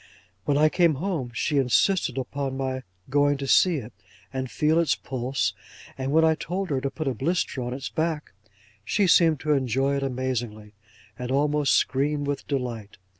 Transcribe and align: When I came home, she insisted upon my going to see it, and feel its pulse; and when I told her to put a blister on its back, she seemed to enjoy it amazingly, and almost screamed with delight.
When 0.45 0.57
I 0.57 0.67
came 0.67 0.95
home, 0.95 1.29
she 1.31 1.59
insisted 1.59 2.17
upon 2.17 2.57
my 2.57 2.81
going 3.11 3.37
to 3.37 3.45
see 3.45 3.75
it, 3.75 3.93
and 4.33 4.49
feel 4.49 4.79
its 4.79 4.95
pulse; 4.95 5.53
and 5.95 6.11
when 6.11 6.25
I 6.25 6.33
told 6.33 6.71
her 6.71 6.81
to 6.81 6.89
put 6.89 7.07
a 7.07 7.13
blister 7.13 7.61
on 7.61 7.71
its 7.71 7.89
back, 7.89 8.31
she 8.83 9.05
seemed 9.05 9.39
to 9.41 9.53
enjoy 9.53 9.95
it 9.97 10.01
amazingly, 10.01 10.73
and 11.19 11.29
almost 11.29 11.75
screamed 11.75 12.25
with 12.25 12.47
delight. 12.47 12.97